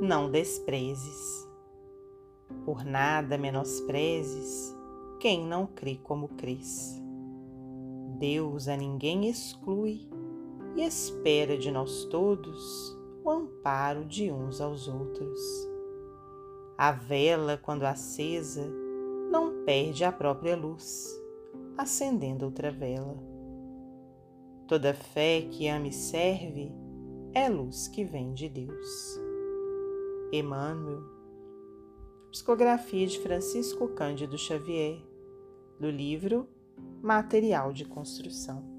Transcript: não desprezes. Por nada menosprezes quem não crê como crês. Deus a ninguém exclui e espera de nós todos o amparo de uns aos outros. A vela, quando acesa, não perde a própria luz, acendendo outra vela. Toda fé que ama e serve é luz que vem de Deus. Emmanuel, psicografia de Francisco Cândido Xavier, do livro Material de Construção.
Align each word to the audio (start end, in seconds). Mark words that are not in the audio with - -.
não 0.00 0.30
desprezes. 0.30 1.48
Por 2.64 2.84
nada 2.84 3.36
menosprezes 3.36 4.74
quem 5.20 5.44
não 5.44 5.66
crê 5.66 5.96
como 5.96 6.28
crês. 6.28 7.02
Deus 8.18 8.68
a 8.68 8.76
ninguém 8.76 9.28
exclui 9.28 10.08
e 10.76 10.82
espera 10.82 11.58
de 11.58 11.70
nós 11.70 12.04
todos 12.04 12.96
o 13.24 13.30
amparo 13.30 14.04
de 14.04 14.30
uns 14.30 14.60
aos 14.60 14.86
outros. 14.88 15.40
A 16.76 16.92
vela, 16.92 17.56
quando 17.56 17.82
acesa, 17.82 18.64
não 19.30 19.64
perde 19.64 20.04
a 20.04 20.12
própria 20.12 20.56
luz, 20.56 21.20
acendendo 21.76 22.44
outra 22.44 22.70
vela. 22.70 23.16
Toda 24.68 24.94
fé 24.94 25.42
que 25.50 25.66
ama 25.66 25.88
e 25.88 25.92
serve 25.92 26.72
é 27.34 27.48
luz 27.48 27.88
que 27.88 28.04
vem 28.04 28.32
de 28.32 28.48
Deus. 28.48 29.27
Emmanuel, 30.30 31.02
psicografia 32.30 33.06
de 33.06 33.18
Francisco 33.18 33.88
Cândido 33.88 34.36
Xavier, 34.36 35.02
do 35.80 35.90
livro 35.90 36.46
Material 37.02 37.72
de 37.72 37.86
Construção. 37.86 38.77